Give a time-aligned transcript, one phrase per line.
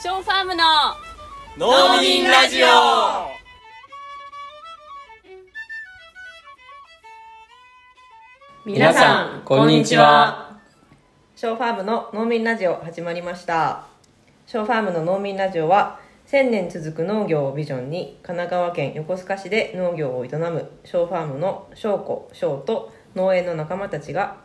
[0.00, 0.62] ショーファームの
[1.58, 2.66] 農民ラジオ。
[8.64, 10.56] 皆さんこんにちは。
[11.34, 13.88] ショーファームの農民ラジオ始まりました。
[14.46, 24.36] ショーファームの農民ラジオは1000年続く農業をビジョンに神奈川県横須賀市で農業を営むショーファームの翔子翔と農園の仲間たちが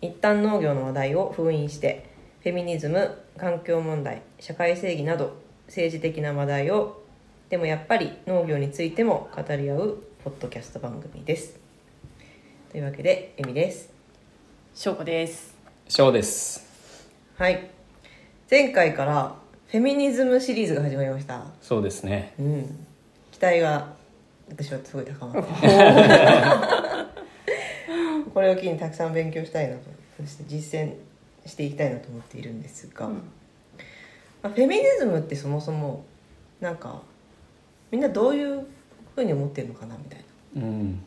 [0.00, 2.08] 一旦農業の話題を封印して
[2.44, 5.36] フェミニズム環境問題社会正義など
[5.66, 7.02] 政治的な話題を
[7.50, 11.58] でもやっぱり農業についても語り合うポッドキャスト番組です。
[12.72, 13.90] というわけでエミです。
[14.74, 15.54] 翔子です。
[15.86, 17.10] ショーです。
[17.36, 17.68] はい。
[18.50, 19.34] 前回から
[19.68, 21.44] フェミニズムシリーズが始まりました。
[21.60, 22.32] そうですね。
[22.38, 22.86] うん。
[23.30, 23.92] 期待が
[24.48, 25.50] 私はすごい高まって
[28.32, 29.82] これを機にたくさん勉強したいなと。
[30.16, 30.94] そして実践
[31.46, 33.14] していきたいなと思っているんですが、ま
[34.44, 36.04] あ、フェミニズムってそもそも
[36.60, 37.02] なんか
[37.90, 38.66] みんなどういう
[39.14, 40.24] ふうに思ってるのかなみたい
[40.56, 40.62] な。
[40.62, 41.02] うん。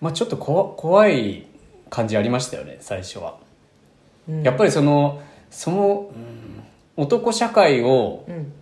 [0.00, 1.46] まあちょっとこ怖い
[1.88, 3.38] 感じありましたよね最初は、
[4.28, 4.42] うん。
[4.42, 6.62] やっぱりそのその、うん
[6.96, 8.52] 男社会をうん。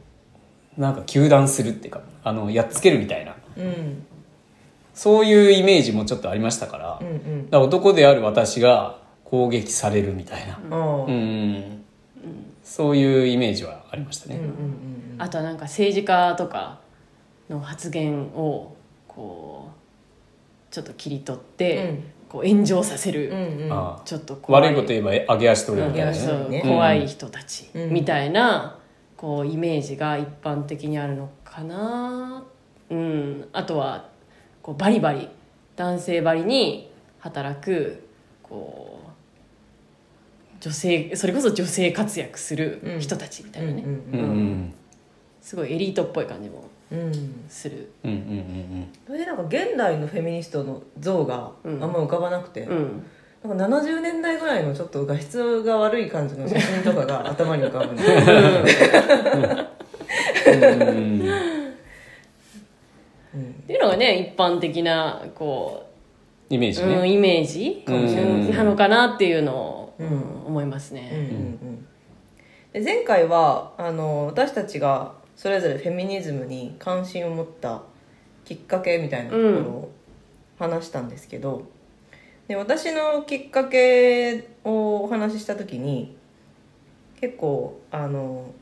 [0.76, 3.34] なんか糾弾するっていうかあのやっつけるみたいな。
[3.56, 4.06] うん。
[4.94, 7.50] そういうイメージもちょっとありましたから,、うんうん。
[7.50, 8.98] ら男である私が
[9.30, 11.84] 攻撃されるみたいな、うん。
[12.62, 14.52] そういうイメージはありましたね、うんうん
[15.20, 16.78] あとはなんか政治家とか
[17.50, 18.76] の発言を
[19.08, 19.68] こ
[20.70, 22.04] うちょっと切り取って、うん。
[22.28, 23.96] こう炎上させる、うんうん。
[24.04, 24.62] ちょっと怖い。
[24.62, 28.78] 悪いこと言えば上げ足取るみたいなね、怖い人たちうんみたいな
[29.16, 32.44] こうイメージが一般的にあるのかな、
[32.90, 34.08] うん、あとは
[34.62, 35.28] こうバリバリ
[35.74, 38.06] 男性バリに働く
[38.42, 38.87] こう
[40.60, 44.74] 女性それこそ女性活躍する人たちみたいなね、うんうんうん。
[45.40, 46.68] すごいエリートっぽい感じも
[47.48, 53.02] する、うんうんうんそれでなんか現代のフェミニストの像があんま浮かばなくて、うん、
[53.42, 58.06] なんか70年代ぐらいのちょっと画質が悪い感じの写真とかが頭に浮かぶんでっ
[63.66, 65.86] ていうのがね一般的なこ
[66.50, 68.32] う、イメージうん、ね、イメージかもしれない。
[68.32, 68.56] うん。
[68.56, 70.06] なのかなっていうのを、うん。
[70.06, 71.10] うん思いますうんうんね。
[71.62, 71.86] うん。
[72.72, 77.82] で前回はあの私たちがそれぞれフェミニズムに関心を持った
[78.44, 79.92] きっかけみたいなところを
[80.58, 81.66] 話したんですけど、
[82.48, 86.16] で私のきっかけをお話しした時に
[87.20, 88.52] 結構あの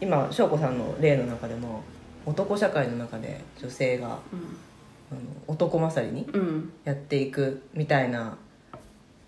[0.00, 1.82] 今翔子さんの例の中でも
[2.26, 6.72] 男社会の中で女性が、あの男勝りにうん。
[6.84, 8.36] やっていくみたいな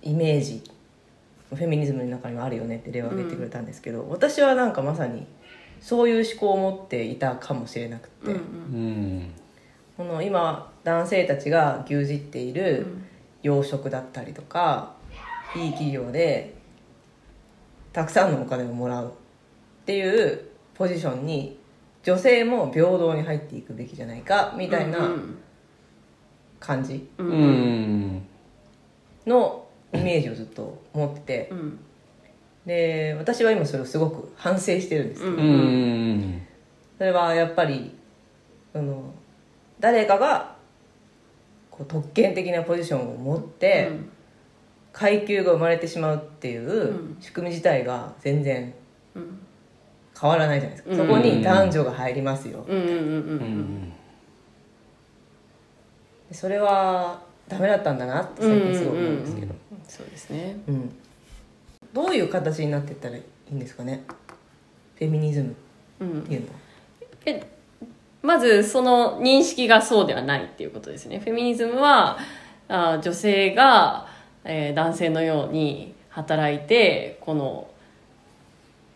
[0.03, 0.63] イメージ
[1.55, 5.27] フェミニズムの中にもあるよねって例を挙げてくれたんですけど、私はなんかまさに
[5.81, 8.35] そういう思考を持っていたかもしれなくて、うん。
[8.35, 9.35] うん
[9.97, 12.87] この今男性たちが牛耳っている
[13.43, 14.95] 養殖だったりとか
[15.55, 16.55] いい企業で
[17.93, 21.59] たくさんのお金をもらうっていうポジションに
[22.03, 25.11] 女性も平等に入っていくべきじゃないかみたいな
[26.59, 28.27] 感じううんん。
[29.27, 29.62] の
[29.93, 31.49] イメージをずっと持ってて。
[31.51, 31.79] うん。
[32.65, 35.37] で私は今それをすごく反省してるんです、うん。
[35.37, 36.43] うん。
[36.97, 37.93] それはやっぱり
[38.73, 39.13] その
[39.81, 40.55] 誰かが
[41.71, 43.91] こう特権的なポジションを持って、
[44.93, 48.73] 階級が生まれてしまうっていう仕組み自体が全然
[50.21, 50.99] 変わらないじゃないですか、うん。
[50.99, 52.65] そこに男女が入りますよ、
[56.31, 59.55] それはダメだったんだなって最近すごい思うんですけど、
[59.93, 60.57] そうですね。
[60.69, 60.91] うん。
[61.93, 64.05] どういう形になっていったらいいんですかね？
[64.97, 65.51] フェミニズム。
[65.51, 66.53] っていうのは、
[67.27, 67.47] え
[68.23, 71.19] まずその認識がそうではないっていうことですね。
[71.19, 72.19] フェミニズムは
[72.69, 74.07] あ女性が、
[74.45, 77.69] えー男性のように働いてこの、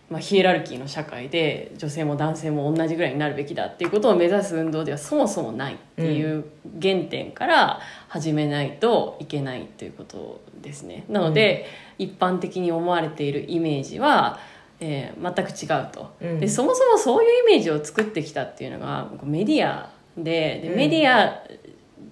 [0.09, 6.45] まあ、ヒエラルキーの社会で女性も男性も同じぐらいになるべきだっていうことを目指す運動ではそもそもないっていう
[6.81, 11.05] 原点から始めないといけないということですね。
[11.09, 11.67] なので、
[11.99, 14.39] 一般的に思われているイメージは、
[14.79, 16.41] えー全く違うと、うん。
[16.41, 20.77] でそもそもそういうイメージを作ってきたっていうのがメディアででうん。
[20.77, 21.43] メディア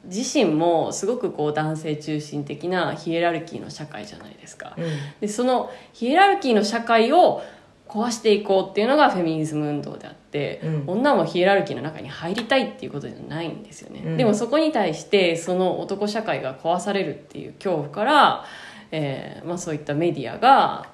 [0.07, 4.85] 自身もすごくこう男性中心的なヒエラルキーの社会じゃないですか、うん。
[5.21, 7.43] でそのヒエラルキーの社会を
[7.89, 10.85] 壊していこうっていうのがフェミニズム運動であって、うん。
[10.87, 14.17] 女もヒエラルキーの中に入りたいっていうことじゃないんですよね、うん。
[14.17, 18.45] でもそこに対してその男社会が壊されるっていう恐怖から、
[18.91, 20.93] えーまあ、そういったメディアが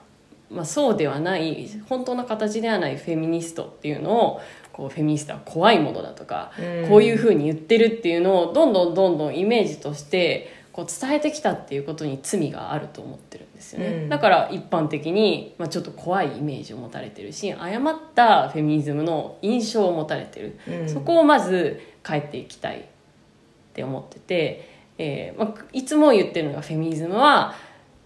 [0.50, 4.40] まあ、そうではない本当の形ではないフェミニストっていうのを
[4.72, 6.88] こうフェミニストは怖いものだとか、うん。
[6.88, 14.08] こういうふうに言ってるっていうのをどんどんどんどんイメージとしてこう伝えてきたっていうことに罪があると思ってるんですよね、うん。
[14.08, 20.88] だから一般的に、まあ、ちょっと怖いイメージを持たれてるし誤ったフェミニズムの印象を持たれてる、うん。
[20.88, 22.82] そこをまず変えていきたいっ
[23.74, 24.68] て思ってて、
[24.98, 27.54] えーまあ、いつも言ってるのがフェミニズムは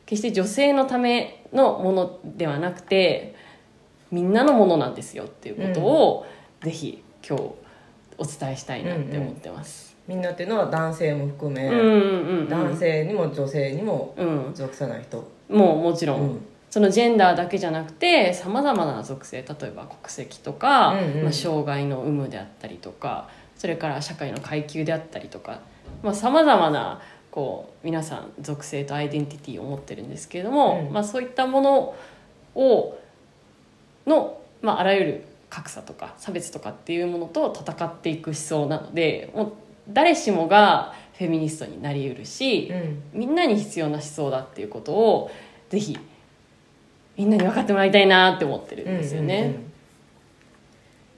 [0.07, 3.35] 決して女性のためのものではなくて
[4.11, 6.27] みんなのものなんですよっていうことを、
[6.63, 7.43] ぜひ今日
[8.17, 9.94] お伝えしたいなって思ってます。
[10.06, 11.69] みんなっていうのは男性も含め、
[12.47, 16.47] 男性にも女性にもうん、属さない人、もうもちろん、うん。
[16.71, 21.23] そのジェンダーだけじゃなくてさまざまな属性例えば国籍とか、うんうん。
[21.23, 25.61] まあ、障害の有無であったりとかそれから社会の階級であったりとか
[26.12, 30.93] さまざ、まなこう皆さん属性とアイデンティティを持ってるんですけれども、うん。
[30.93, 31.95] まあ、そういったもの
[32.56, 32.99] を
[34.06, 39.53] の、まあ、あらゆる格差とか差別とかっていうものと戦っていく思想なのでもう
[39.89, 43.03] 誰しもがフェミニストになりうるし、うん。
[43.13, 45.31] みんなに必要な思想だっていうことを
[45.71, 45.99] ぜひ
[47.17, 49.37] みんなに分かってもらいたいなって思ってるんですよね。
[49.37, 49.71] うんうんうん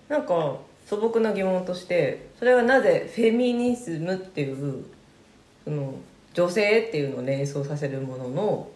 [0.08, 4.84] なんか素朴な疑問としてそれはなぜフェミニズムっていう
[5.64, 5.94] その
[6.32, 8.68] 女性っていうのを連想させるものの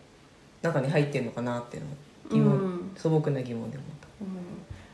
[0.61, 1.91] 中に入ってるのかなっていうの。
[1.91, 1.95] を
[2.33, 2.93] 疑問、うん。
[2.97, 4.01] 素朴な疑問で思っ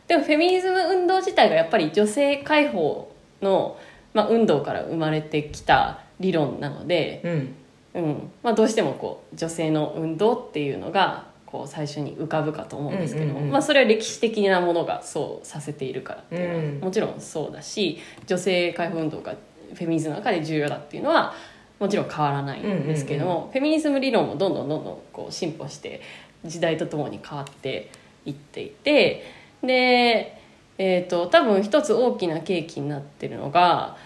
[0.07, 3.77] でもフェミニズム運動自体がやっぱり女性解放の、
[4.17, 7.55] まあ、運動から生まれてきた理論なので、たうん。
[7.95, 8.31] うん。
[8.43, 13.53] まあ、どうしてもこう女性の運動っていうのがこう最初に浮かぶかと思うんですけども、うんうんうん。
[13.53, 16.81] まあ、それは歴史的なものがそうさせているからっていうのはうん。
[16.81, 19.35] もちろんそうだし女性解放運動が
[19.75, 21.35] フェミニズムの中で重要だっていうのは
[21.79, 26.01] もちろん変わらないんですけども、フェミニズム理論もどんどんどんどんこう進歩して
[26.43, 27.91] 時代とともに変わって
[28.25, 29.25] いっていて
[29.63, 30.41] で、
[30.79, 33.97] えー、と多分一つ大きな契機になってるのが、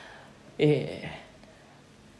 [0.62, 1.20] えー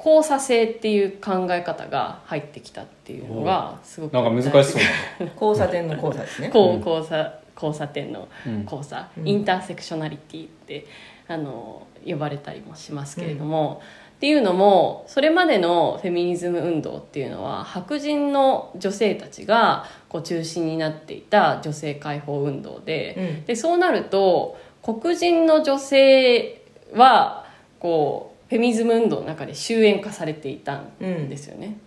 [0.02, 4.88] 交差性っていう考え方が入ってきたっていうのがすごくなんか難しそうだ
[5.26, 6.48] ね 交差点の交差ですね。
[6.48, 8.62] こう交差交差点のうん。
[8.62, 9.28] 交差、うん。
[9.28, 10.87] インターセクショナリティって
[11.28, 13.82] あの呼ばれたりもしますけれども、
[14.16, 23.44] っていうのもそれまでのフェミニズム運動っていうのは白人の女性たちがこう中心になっていた女性解放運動で,、うん。
[23.44, 26.62] でそうなると黒人の女性
[26.94, 27.44] は
[27.78, 31.79] こうフェミニズム運動の中で終焉化されていたんですよね。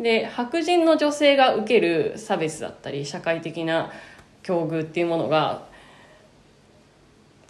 [0.00, 3.92] で白人の女性が受ける差別だったり社会的な
[4.42, 5.64] 境遇っていうものが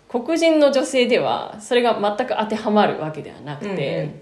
[0.07, 4.21] 黒人の女性ではそれが全く当てはまるわけではなくて、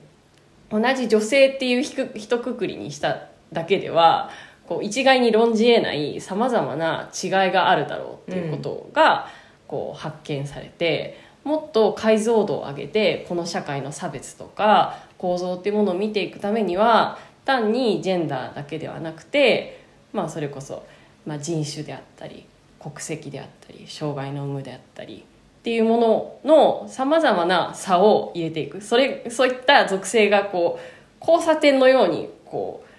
[0.71, 4.31] 同じ女性っていうひく一括りにしただけでは
[4.69, 9.27] こう一概に論じ得ないさまざまな違いがあるだろうっていうことが
[9.67, 20.87] こう発見されてもっと解像度を上げてこの社会の差別とか構造っていうものを見ていくためには単にジェンダーだけではなくて、まあ、それこそ、
[21.27, 22.47] まあ、人種であったり
[22.79, 25.25] 国籍であったり障害の有無であったり
[25.61, 28.81] っていうもののさまざまな差を入れていく。
[28.81, 32.91] それそういった属性がこう交差点のようにこう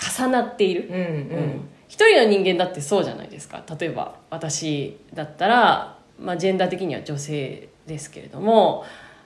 [0.00, 0.94] 重なっている、うん。
[0.96, 0.98] う
[1.40, 1.68] ん。
[1.88, 3.64] 一人の人間だってそうじゃないですか。
[3.78, 8.84] 例えば私だったら、まあ、ジェンダー的には女性ですけれども、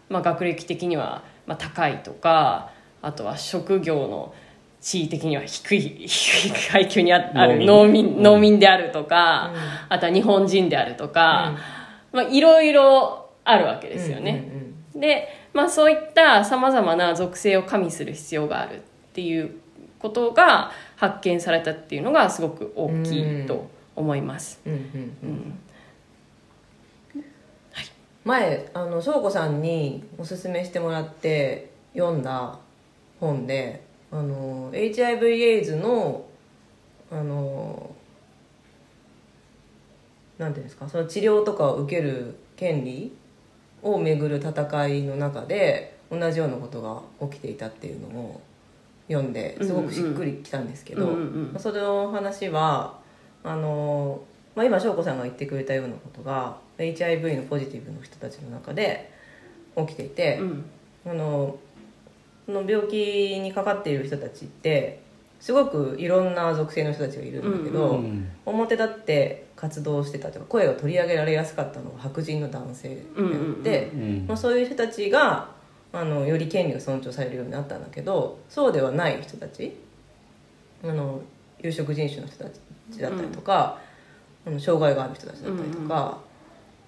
[0.09, 2.71] まあ、学歴的にはまあ高いとか
[3.03, 4.35] あとは職業の
[4.81, 9.53] 地位的には低い低い階級にあある農農民民農民であるとか、
[9.89, 11.57] あとは日本人であるとか、
[12.13, 14.51] まあ、いろいろあるわけですよね。
[14.53, 18.81] うんで、まあ、そういったさまざまな属性を加味する必要があるっ
[19.13, 19.57] ていう
[19.99, 24.61] ことが発見されたっていうのがすごく大きいと思います。
[24.65, 24.81] うんうん。
[25.23, 25.59] うん
[28.25, 32.59] 前あの翔子さんにおすすめしてもらって読んだ
[33.21, 36.25] 本であの HIV/AIDS の
[37.11, 37.95] あの
[40.39, 43.13] なんていうんですかその治療とかを受ける権利
[43.83, 48.41] をめぐる戦いの中で同じようなことが起きていたっていうのを
[49.09, 51.61] 読んですごくしっくりきたんですけど、うんうん。
[51.61, 52.99] それの話は
[53.43, 54.23] あの、
[54.55, 59.11] まあ、今翔子さんが言ってくれたようなことが HIV のポジティブの人たちの中で
[59.77, 60.65] 起きていて、うん。
[61.07, 61.59] あの
[62.47, 65.01] その病気にかかっている人たちって
[65.41, 68.29] すごくいろんな属性の人たちがいるんだけど、うん。
[68.47, 75.49] 表立って活動してたとか声を取り上げられやすかったのは白人の男性であって、うんまあ、そういう人たちが
[75.93, 79.77] あのより権利が尊重されるようになったんだけどそうではない人たち
[80.83, 81.23] あの
[81.63, 83.79] 有色人種の人たちだったりとか、
[84.59, 86.19] 障害がある人たちだったりとか、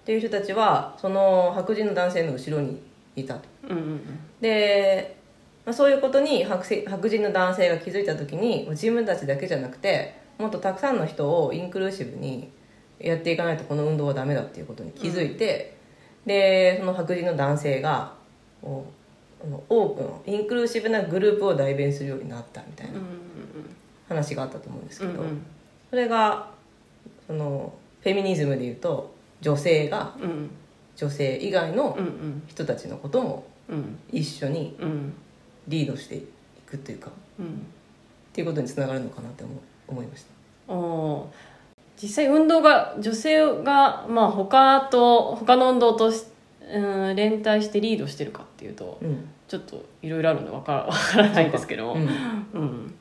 [0.02, 2.80] っていう人たちはその白人の男性の後ろに
[3.16, 3.40] いたと。
[3.68, 4.00] うんうん
[4.40, 5.16] で、
[5.64, 12.50] まあ、そういうことに白せ白人の男性が気づいた時に自分たちだけじゃなくてもっとたくさんの人をインクルーシブに
[13.00, 15.76] やっていかないとこの運動はダメだっていうことに気づいて、
[16.24, 18.12] でその白人の男性が
[18.62, 22.94] オープンインクルーシブなグループを代弁するようになったみたいな
[24.08, 25.46] 話があったと思うんですけど、うんうん。
[25.90, 26.50] それが
[27.26, 30.50] そのフェミニズムでいうと女性がうん。
[30.96, 31.98] 女性以外の
[32.46, 33.98] 人たちのこともうん。
[34.10, 35.12] 一緒にうん。
[35.68, 36.26] リードしてい
[36.64, 37.66] くというかっうん
[38.32, 39.56] ていうことにつながるのかなって思う
[39.88, 40.24] 思いまし
[40.66, 40.72] た。
[40.72, 41.26] おー。
[42.00, 46.24] 実際運動が女性が、まあ、他と他の運動とし、
[46.70, 49.28] うん、連帯してリードしてるかっていうとうん。
[49.48, 51.86] ちょっといろいろあるのでわからわからないんですけど。
[51.86, 52.00] も、うん。
[52.52, 52.94] うん。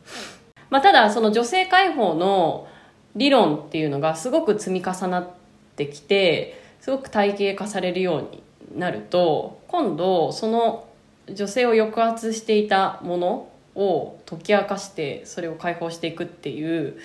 [0.69, 2.67] まあ、ただその女性解放の
[3.15, 5.29] 理論っていうのがすごく積み重なっ
[5.75, 8.43] てきてすごく体系化されるように
[8.77, 10.87] なると今度その
[11.33, 16.97] 女性を抑圧していたものを解き明かしてそれを解放していくっていう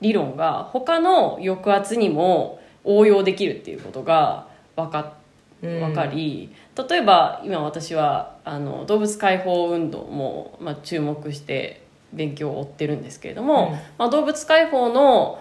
[0.00, 5.14] 理論が他の抑圧にも応用できるっていうことが分か
[5.62, 6.52] 分かり、
[6.90, 11.82] 例えば今私はあの動物解放運動も、まあ、注目して
[12.12, 13.72] 勉強を追ってるんですけれども、うん。
[13.98, 15.40] まあ、動物解放の、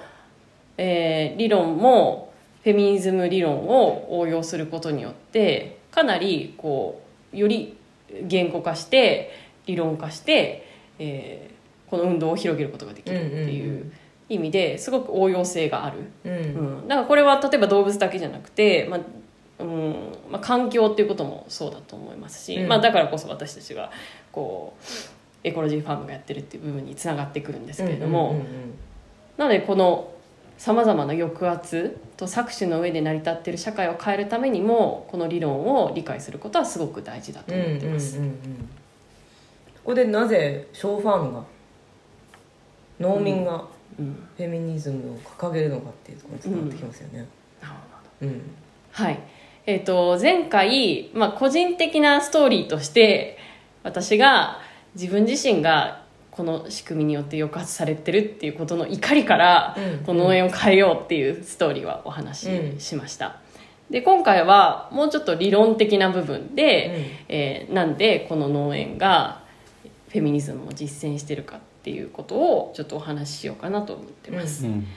[0.77, 2.31] えー理論も
[2.63, 7.01] フェミニズム理論を応用することによってかなりこ
[7.33, 7.75] うより
[8.23, 9.31] 言語化して
[9.65, 10.67] 理論化して、
[10.99, 11.51] えー
[11.91, 13.91] この運動を広げることができるっていうう
[14.29, 15.97] 意味ですごく応用性がある。
[16.23, 16.31] うん。
[16.31, 18.99] うん、だからこれは例えば動物だけじゃなくて、まあ
[19.61, 19.95] うん
[20.31, 22.69] まあ、環境っていうこともそうだと思いますし、うん。
[22.69, 23.91] まあ、だからこそ私たちが
[24.31, 24.85] こう
[25.43, 28.41] エコロジーファームがやってるっていう部分につながってくるんですけれども、
[29.35, 30.13] なのでこの
[30.61, 38.17] さまざまな抑圧と搾取の上で成り立っている社会を変えるためにもこの理論を理解することはすごく大事だとうんうん思ってます。
[38.19, 38.35] うんうんうん。
[38.35, 38.39] こ
[39.85, 41.43] こでなぜショーファームが
[42.99, 43.65] 農民が
[43.97, 47.27] うんフェミニズムを掲げるのかっていうところにつながってきますよね。
[47.59, 47.73] なる
[48.19, 48.27] ほど。
[48.27, 48.41] うん。
[48.91, 49.19] はい。
[49.65, 53.39] えっ、と、前回、まあ、個人的なストーリーとして、
[53.81, 54.59] 私が
[54.93, 56.00] 自分自身が
[56.31, 63.39] この仕組みによって抑圧されてるっていうことの怒りから、うんこの農園を変えようっていうストーリーはお話ししました。
[63.89, 69.41] で、今回はもうちょっと理論的な部分で、えーなんでこの農園が
[70.09, 74.65] フェミニズムを実践してるかっていうことをちょっとお話ししようかなと思ってます。
[74.65, 74.87] うん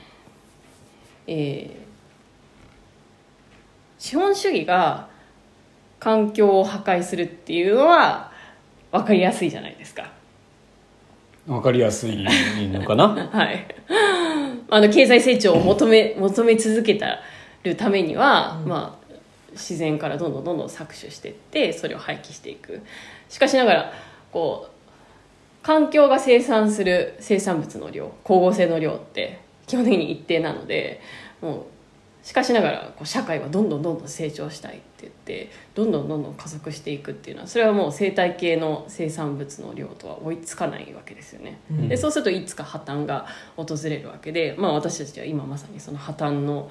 [1.26, 1.84] えー
[3.98, 5.08] 資本主義が
[5.98, 8.30] 環境を破壊するっていうのは
[8.92, 10.12] 分かりやすいじゃないですか。
[11.46, 12.24] わかりやすい
[12.68, 13.08] のかな？
[13.32, 13.66] はい。
[14.70, 17.20] あの経済成長を求め 求め続けた
[17.62, 19.04] るためには、まあ
[19.52, 22.80] 自然からどんどんどんどん搾取していってそれを廃棄していく。
[23.28, 23.92] しかしながら
[24.32, 24.74] こう
[25.62, 31.00] 環境が生産する生産物の量光合成の量って基本的に一定なので
[31.40, 31.62] もう
[32.24, 41.60] しかしながらこう社会はどんどんどんどん成長したいって言ってどんどんどんどん加速していくっていうのはそれはもう生態系の生産物の量とは追いつかないわけですよね。
[41.70, 43.26] んでそうするといつか破綻が
[43.56, 46.70] 訪れるわけで、まあ、私たちは今まさにその破綻の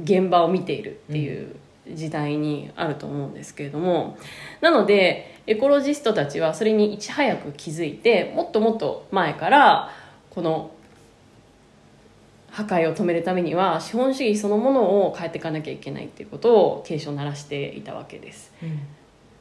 [0.00, 1.56] 現場を見ているっていう
[1.92, 4.16] 時代にあると思うんですけれども
[4.60, 9.90] なのでエコロジストたちはそれにいち早く気づいてもっともっと前から
[10.30, 10.70] この
[12.54, 18.52] 破壊を止めるためには資本主義そのものを変えていかなきゃいけないっていうことを警鐘を鳴らしていたわけです。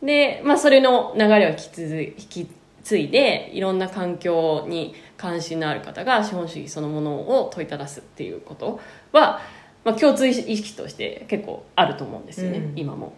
[0.02, 2.48] で、まあ、それの流れを引き継い引き
[2.84, 8.80] 継いでいろんな環境に関心のある方が資本主義そのものを問いただすっていうこと
[9.12, 9.42] は、
[9.86, 13.14] まあ、共通意識として結構あると思うんですよね、うん今も。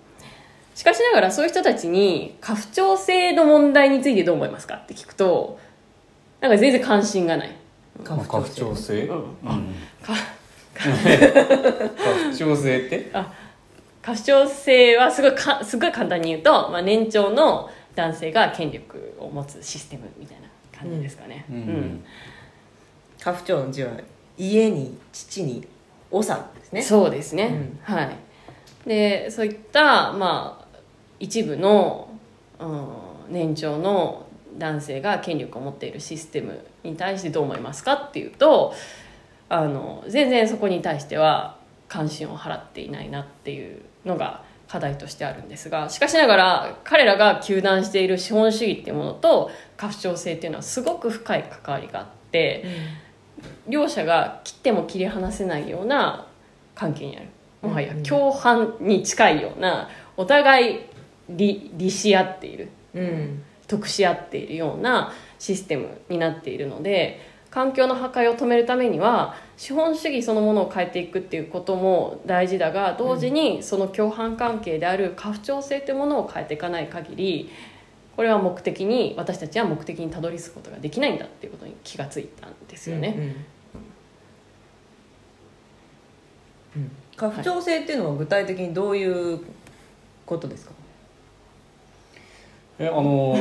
[0.75, 5.57] しかしながらそういう人たちに家父長制の問題についてどう思いますかって聞くと
[6.41, 7.55] なんか全然関心がない。
[8.03, 9.17] 家父長制うん。
[9.17, 9.75] うん。
[12.37, 13.11] 長制って？
[14.01, 20.47] 家父長制はすごいかすごい簡単に言うと、まあ、年長の男性が権力を持つシステムみたいな
[20.77, 21.45] 感じですかね。
[21.49, 21.55] うん。
[21.55, 22.03] うん。
[23.19, 23.91] 家父長の字は
[24.37, 25.65] 家に父に
[26.11, 26.25] 長で
[26.63, 26.81] すね。
[26.81, 27.95] そうですね、うん。
[27.95, 28.15] はい。
[28.85, 30.65] でそういったまあ
[31.19, 32.09] 一部の、
[32.59, 32.87] うん、
[33.29, 34.24] 年長の
[34.57, 38.73] 男性が権力を持っているシステムに対してどう思いますかっていうと
[39.49, 41.57] あの全然そこに対しては
[41.87, 52.65] 関心を払っていないなっていうのが課題としてあるんですがしかしながら彼らが糾弾している資本主義っていうものと家父長制っていうのはすごく深い関わりがあって、
[53.67, 56.27] 両者が切っても切り離せないような
[56.73, 57.27] 関係にある。
[57.61, 58.03] もはやうんうん。
[58.03, 60.79] 共犯に近いようなお互い
[61.29, 62.69] 利利し合っている。
[62.93, 67.19] うん得し合っているようなシステムになっているので
[67.49, 77.49] 環境の破壊を止めるためには資本主義そのものを変えていくっていうことも大事だが同時にその共犯関係である家父長制というものを変えていかない限り
[78.15, 83.13] これは目的に私たちは目的にたどり着くことができないんだっていうことに気がついたんですよね。
[83.17, 83.35] うんうん。
[86.77, 86.91] うん。
[87.17, 89.39] 家父長制っていうのは具体的にどういう
[90.25, 90.71] ことですか、
[92.79, 93.37] えあの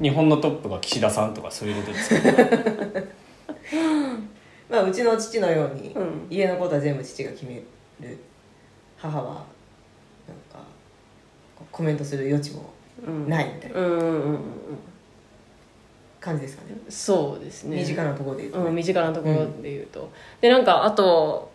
[0.00, 2.32] 日本のトップが岸田さんとかそういうことですか？
[4.70, 6.26] まあ、うちの父のように、うん。
[6.28, 7.54] 家のことは全部父が決め
[8.00, 8.18] る。
[8.98, 9.44] 母はなんか
[11.72, 12.70] コメントする余地も
[13.06, 13.28] うん。
[13.28, 13.80] ないみたいな。
[13.80, 14.38] うんうんうんうん。
[16.20, 17.76] 感じですかね、そうですね。
[17.78, 21.50] 身近なところで言うとね、うん、身近なところで言うと、でなんかあと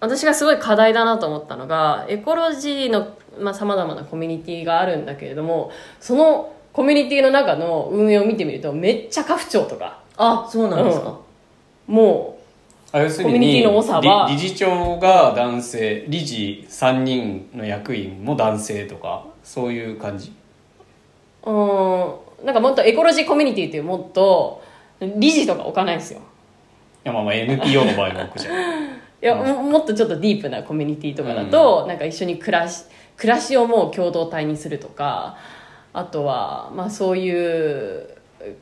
[0.00, 3.16] 私がすごい課題だなと思ったのがエコロジーの
[3.54, 11.18] さまざ、まなコミュニティがあるんだけれどもそのコミュニティの中の運営を見てみるとめっちゃ家父長とかあそうなんですか、
[11.86, 12.38] も
[12.92, 20.32] あ要するコミュニテにィの多さは理理事長が男性理事3人の役員も男性とかそういう感じ？
[21.44, 21.54] うう
[22.42, 22.46] ん。
[22.46, 24.62] なんかもっとエコロジーコミュニティっていうもっと
[25.00, 26.20] 理事とか置かないんですよ。
[26.20, 32.84] いやまあまあ NPO の場合は置くじゃん いや、ももっとちょっとディープなコミュニティとかだと、なんか一緒に暮らし
[33.16, 35.38] 暮らしをもう共同体にするとか
[35.94, 38.06] あとは、まあ、そういう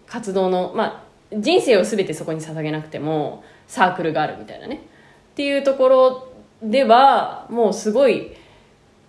[0.07, 4.87] 活動の、まあ、人生を全てそこに捧げなくてもサークルがあるみたいなね。
[5.33, 8.33] っていうところではもうすごい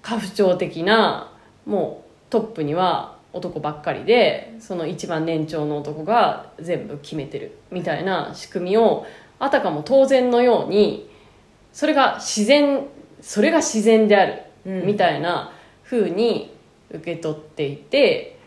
[0.01, 1.31] 家父長的な
[1.67, 9.05] もうトップには男ばっかりでその一番年長の男が全部決めてるみたいな仕組みを
[9.38, 11.12] あたかも当然のように
[11.73, 12.86] それが自然
[13.21, 14.86] それが自然であるうん。
[14.86, 15.51] みたいな
[15.83, 16.55] 風に
[16.89, 18.38] 受け取っていて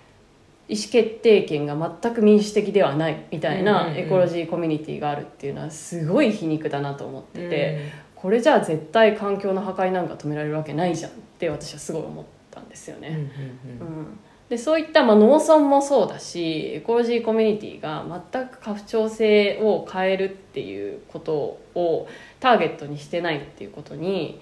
[0.68, 3.98] 意思決定権が全く民主的ではないみたいうんなうんうん。
[3.98, 13.08] エコロジーコミュニティがあるっていうのはすごい皮肉だなと思ってて、これじゃあ絶対環境の破壊なんか止められるわけないじゃんって私はすごい思ったんですよね。
[13.08, 13.98] うんうんうん。
[13.98, 24.40] うんでそういった、まあ、農村もそうだしエコロジーコミュニティが全く家父長制を変えるっていうことをターゲットにしてないっていうことに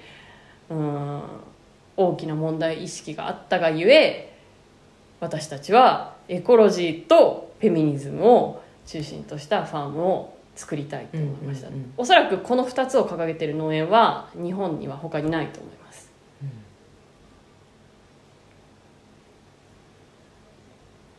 [0.68, 1.22] うん
[1.96, 4.36] 大きな問題意識があったがゆえ
[5.20, 16.03] 私たちはエコロジーとフェミニズムを中心としたファームを作りたいと思いました、うおそらくこの2つを掲げている農園は日本には他にないと思います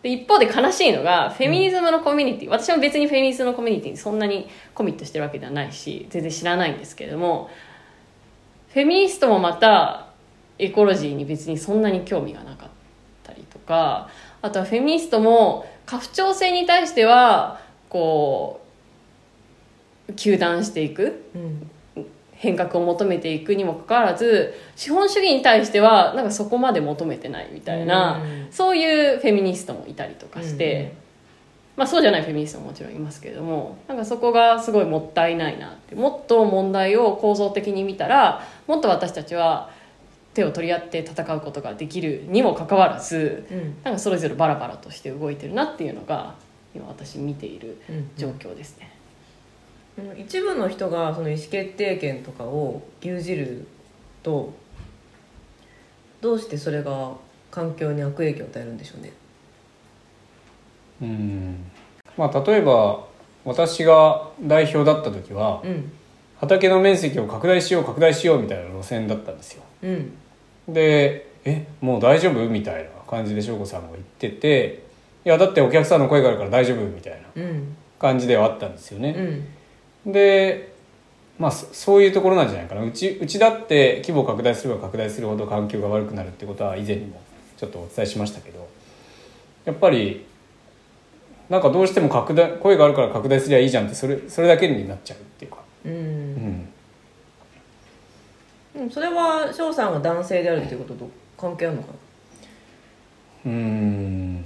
[0.06, 7.50] で一方で悲しいのがフェミニズムのコミュニティ、私も別にフェミニズムのコミュニティにそんなにコミットしてるわけではないし全然知らないんですけれども
[8.70, 10.10] フェミニストもまた
[10.60, 12.70] エコロジーに別にそんなに興味がなかっ
[13.24, 14.08] たりとか
[14.44, 18.62] あとはフェミニストも家父長制に対してはこ
[20.08, 21.24] う糾弾していく。
[21.34, 21.72] うん
[22.45, 28.47] 変革を求めていくにもかかわらず資本主義に対してはなんかそこまで求めてないみたいな、うん。
[28.51, 30.81] そういうフェミニストもいたりとかして、うん。
[30.81, 30.91] うん
[31.75, 39.69] まあ、そうじゃないフェミニストももちろんいますけれどもなんかそこがすごいもったいないなってもっと問題を構造的に見たらもっと私たちは
[40.34, 43.75] 手を取り合って戦うことができるにもかかわらずうん。
[43.84, 46.36] なんかそれぞれバラバラとして動いてるなっていうのが
[46.73, 48.89] 今私見ているうん状況ですね。
[48.89, 48.94] うん
[50.17, 53.67] 一部の人がその意思決定権とかを牛耳る
[54.23, 54.53] と
[56.21, 57.13] どうしてそれが
[57.51, 59.13] 環境に悪影響を与えるんでしょうね。
[61.01, 61.71] うん。
[62.17, 63.05] まあ例えば
[63.45, 65.91] 私が代表だった時はうん。
[66.38, 69.63] 畑の面積を拡大しよう拡大しようみたいな路線だったんですよ。
[69.84, 70.13] うん。
[70.67, 74.84] で「えもう大丈夫?」みたいな感じで翔子さんが言ってて
[75.23, 77.75] 「いやだってお客さんの声があるから大丈夫」みたいなうん。
[77.97, 79.47] 感じではあったんですようね、ん
[80.06, 80.74] で
[81.38, 82.84] まあそそういうところなんじゃないかな。
[82.84, 87.22] うちうちだって規模を拡大すれば拡大するほど環境が悪くなるってことは以前にも
[87.58, 88.68] ちょっとお伝えしましたけど
[89.65, 90.26] やっぱり
[91.50, 95.96] なんかどうしても拡大声があるから拡大すりゃいいじゃんってそれそれだけになっちゃうっていうか、ううん。
[95.96, 96.70] ん、
[98.78, 101.89] うんそれは翔さんが男性であるっていうことと関係あるのか
[103.46, 103.52] な？
[103.52, 104.46] うーん。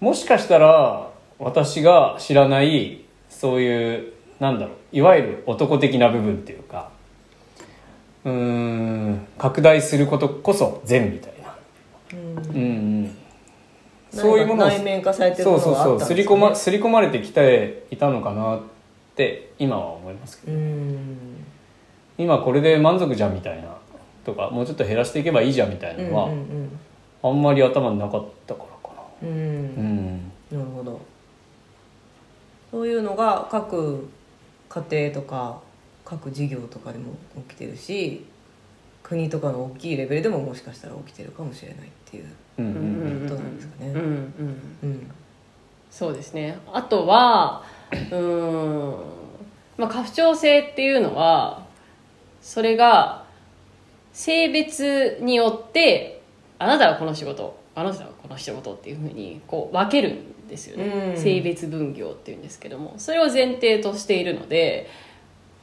[0.00, 6.90] もしかしたら私が知らないそういうなんだろういわゆる男的な部分っていうか
[8.24, 11.54] うーん拡大することこそ善みたいな、
[12.12, 13.16] うん。
[14.10, 16.22] そういうものを内面化されてるものそうそうがあったんですね。
[16.22, 18.60] そう刷り込ま刷り込まれてきていたのかなっ
[19.10, 20.56] って今は思いますけど。
[20.56, 21.44] うん。
[22.16, 23.76] 今これで満足じゃんみたいな
[24.24, 26.78] とかもうちょっと減らしていけばいいじゃんみたいなのは、うん
[27.22, 31.00] あんまり頭になかったからかうんうん、うな、うんん、なるほど。
[32.70, 34.08] そういうのが各
[34.70, 35.60] 家庭とか
[36.04, 37.12] 各事業とかでも
[37.48, 38.24] 起きてるし
[39.02, 42.26] 国とかの大きいレベルでももしかしたら起きてるかもしれないっていう
[42.58, 43.28] うんうんうん。
[43.28, 43.90] ことなんですかね。
[43.90, 45.10] うんうんうん。
[45.90, 46.56] そうですね。
[46.72, 48.94] あとはうーん
[49.76, 51.66] まあ家父長制っていうのは
[52.40, 53.24] それが
[54.12, 56.22] 性別によって
[56.58, 61.20] あなたはこの仕事あなたはこの仕事っていうふうにこう分けるんですよね、うん。
[61.20, 62.94] 性別分業っていうんですけども。
[62.98, 64.88] それを前提としているので、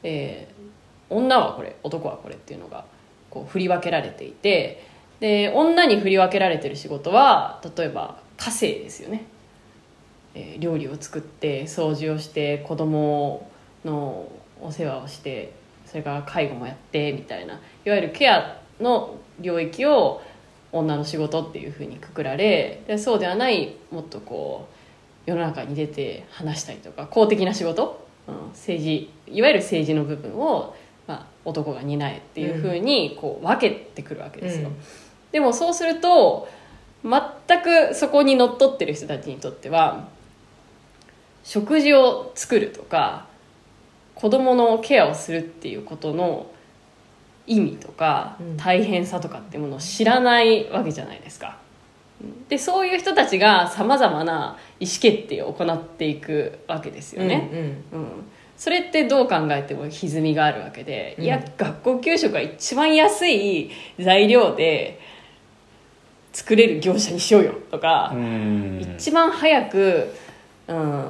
[0.02, 0.58] えー
[1.10, 2.84] 女はこれ男はこれっていうのが
[3.30, 4.84] こう振り分けられていて
[5.20, 9.24] で女に振り分けられてる仕事は例えば家政ですよね。
[10.34, 13.50] えー料理を作って掃除をして子供
[13.84, 15.52] のお世話をして
[15.86, 17.54] それから介護もやってみたいな
[17.86, 20.20] いわゆるケアの領域を
[20.72, 24.68] 女の仕事っていうふうにくくられでそうではないもっとこ
[25.26, 30.74] う世の中に出て話したりとか公的な仕事、うん、政治いわゆる政治の部分を、
[31.06, 34.68] まあ、男が担えっていうふうにこう分けてくるわけですよ。
[34.68, 34.76] うん
[35.32, 36.48] でもそうすると
[37.04, 40.08] 全くそこにのっとってる人たちにとっては
[41.44, 43.26] 食事を作るとか
[44.14, 46.50] 子供のケアをするっていうことの
[47.48, 48.56] 意味とかうん。
[48.56, 51.56] 大変さとかっていうものを知らないわけじゃないですか。
[52.48, 57.48] でそういう人たちがさまざまな意思決定を行っていくわけですよね。
[57.92, 58.08] うんうん、
[58.56, 61.24] それってどう考えても歪みがあるわけで、うん。
[61.24, 65.00] いや学校給食が一番安い材料で
[66.32, 68.94] 作れる業者にしようよとか、うん。
[68.96, 70.12] 一番早く、
[70.66, 71.04] うん、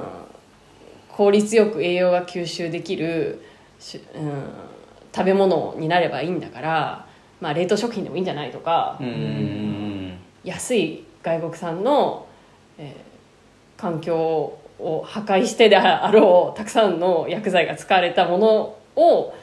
[1.09, 3.43] 効率よく栄養が吸収できる
[3.79, 4.43] し、うん、
[5.15, 7.05] 食べ物になればいいんだから、
[7.41, 10.17] まあ、冷凍食品でもいいんじゃないとか、うん。
[10.43, 12.27] 安い外国産の、
[12.77, 13.09] えー
[13.79, 19.33] 環境を破壊してであろうたくさんの薬剤が使われたものを、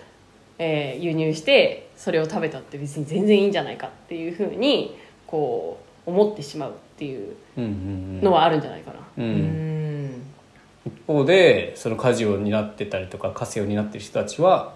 [0.59, 4.95] えー輸入してそれを食べたって別に全然いいんじゃないかっていうふうに
[5.27, 8.99] こう思ってしまうっていうのはあるんじゃないかな。
[10.85, 14.75] 一方でその家事を担ってたりとか家政を担ってる人たちは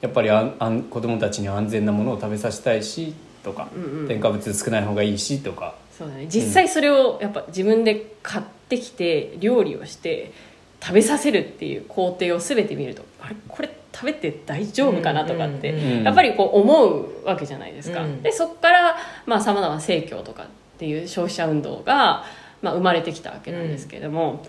[0.00, 4.08] やっぱりあんあん子供たちに安全なものを食べさせたいしとか、うんうん。
[4.08, 5.74] 添加物少ない方がいいしとか。
[5.96, 6.26] そうだね。
[6.28, 10.32] 実際それをやっぱ自分で買ってきて料理をして
[10.80, 13.36] 食べさせるっていう工程を全て見るとあれ？
[13.48, 18.22] これ食べて大丈夫かなとかって、うんうんやっぱりこう思うわけじゃないですか、うん。
[18.22, 20.46] でそこからさまざ、ま生協とかっ
[20.78, 22.22] ていう消費者運動が、
[22.62, 24.46] まあ、生まれてきたわけなんですけれども、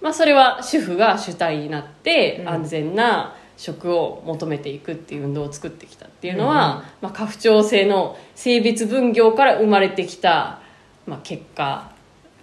[0.00, 2.48] まあ、それは主婦が主体になってうん。
[2.48, 10.60] 安全な食を求めていくっていう運動を作ってきたっていうのは、まあ、家父長制の性別分業から生まれてきた、
[11.06, 11.90] まあ、結果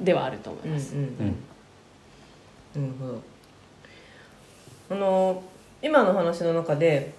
[0.02, 0.96] ではあると思います。
[0.96, 1.36] うんうん。
[2.76, 2.82] うん。
[2.82, 3.22] なるほど。
[4.90, 5.44] あの
[5.82, 7.14] 今の話の中で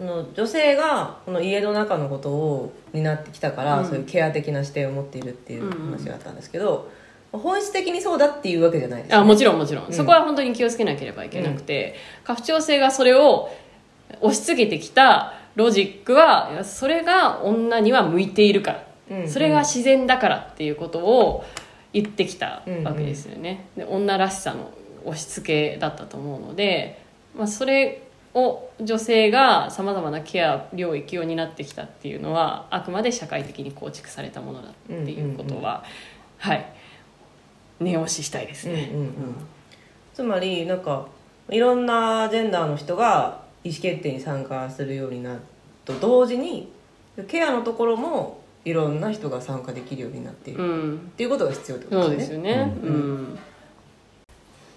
[0.00, 3.86] あの女性がこの家の中のことを担ってきたから、うん。
[3.86, 6.90] そういうケア的な視点を持っているっていう話があったんですけど、
[7.32, 9.92] 本質的にそうだっていうわけじゃないです、ね、あもちろんもちろん、うん。
[9.92, 13.50] そこは本当に気をつけなければいけなくて、家父長制がそれを
[14.20, 21.44] 押し付けてきたロジックはそれが女には向いているから、うんそれが自然だからっていうことを
[21.92, 24.70] 言ってきたわけですよね、で女らしさの
[25.04, 27.02] 押し付けだったと思うので、
[27.36, 28.02] まあ、それ
[28.34, 35.84] を女性がさまざまなケア領域を担ってきたっていうのはあくまで社会的に構築されたものだっていうことは、
[36.38, 36.72] はい
[37.82, 38.90] 念押ししたいですね。
[38.92, 39.12] うんうんうん
[40.14, 41.06] つまりなんか
[41.48, 45.40] いろんなジェンダーの人が意思決定に参加するようになる
[45.84, 46.70] と同時に
[47.28, 52.74] ケアのところもいろんな人が参加できるようになっている、っうんていうことが必要ってことそうですすよね。
[52.82, 53.38] ううん。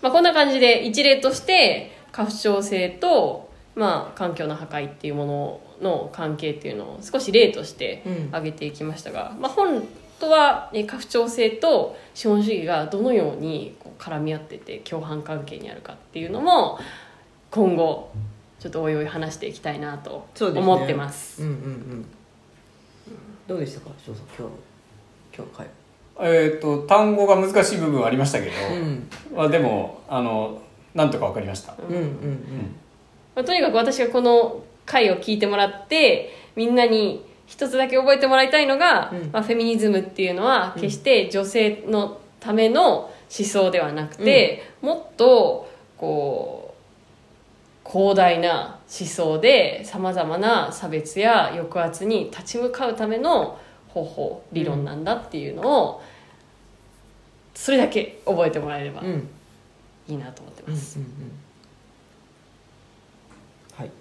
[0.01, 9.83] まあこんな感じで一例として過不調性とまあ環境の破壊っていうものの関係っていうのを少し例としてうん挙げていきましたが、まあ本
[10.19, 16.79] 当はえ過不調性と資本主義がどのようにこう絡み合ってて共犯関係にあるかっていうのも
[17.51, 18.11] 今後
[18.59, 21.43] ちょっとおいおい話していきたいなと思ってます。
[21.43, 22.05] うんうんうん。
[23.47, 25.67] どうでしたか翔さん今日今日会。
[26.21, 29.09] えっ、と単語が難しい部分はありましたけど、うん。
[29.35, 30.61] まあ、でもあの
[30.95, 32.75] なんとかわかりました、うんうん
[33.35, 39.29] まあ、とにかく私がこの回を聞いてもらってみんなに一つだけ覚えてもらいたいのが、うん。
[39.31, 46.75] まあ、フェミニズムっていうのは決して女性のための思想ではなくて、もっとこ
[47.85, 56.01] う広大な思想でさまざまな差別や抑圧に立ち向かうための方法理論なんだっていうのを
[57.53, 59.07] それだけ覚えてもらえればうん。
[59.07, 59.29] うん
[60.07, 60.99] いいなと思ってうんます。
[63.73, 63.91] はい。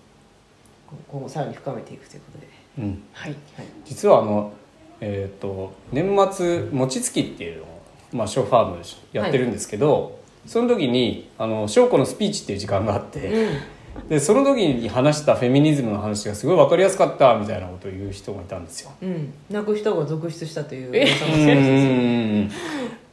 [1.09, 3.37] 今後さらに深めていくということでうん、はい、
[3.85, 4.53] 実はあの、
[5.01, 7.83] えー、と年末餅つきっていうのを、
[8.13, 13.74] まあ、ショーファームでやってるんですけど、その時にあの翔子のスピーチっていう時間があって、うん
[14.09, 18.93] でその時に話したフェミニズムの話がすごい分かりやすかったみたいなことを言う人がいたんですよ。
[19.01, 19.33] うん。
[19.49, 22.51] 泣く人が続出したというえ噂もうんうんうん。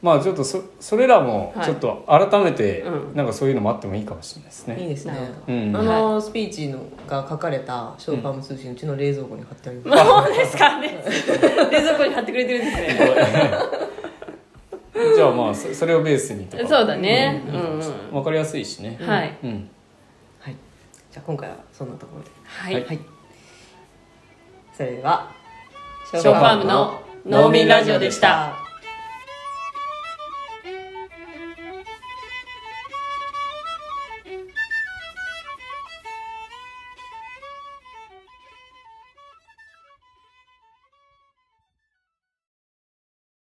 [0.02, 3.16] まあちょっとそそれらもはいちょっと改めて、うん。
[3.16, 4.80] なんかそういうのもあってもいいかもしれないですね。
[4.80, 5.14] いいですね。
[5.48, 5.76] うん。
[5.76, 10.04] あのスピーチのが書かれたショーファーム通信うちの冷蔵庫に貼ってあります。
[10.04, 11.02] そうですかね。
[11.72, 12.98] 冷蔵庫に貼ってくれてるんですね。
[15.16, 16.66] じゃあまあそそれをベースにとか。
[16.66, 17.42] そうだね。
[17.46, 17.48] ん。
[17.48, 18.12] うんうん。
[18.12, 18.98] 分かりやすいしね。
[19.00, 19.38] はい。
[19.42, 19.50] うん。
[19.50, 19.64] はい
[21.12, 22.30] じゃあ今回はそんなところで。
[22.44, 22.84] はい、はい。
[22.86, 22.98] はい。
[24.74, 25.30] それでは
[26.10, 28.56] ショーファームの農民ラジオでした